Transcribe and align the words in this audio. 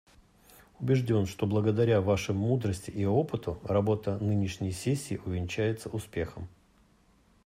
Убежден, 0.79 1.27
что 1.27 1.45
благодаря 1.45 2.01
Вашим 2.01 2.35
мудрости 2.37 2.89
и 2.89 3.05
опыту 3.05 3.59
работа 3.63 4.17
нынешней 4.17 4.71
сессии 4.71 5.21
увенчается 5.25 5.89
успехом. 5.89 6.49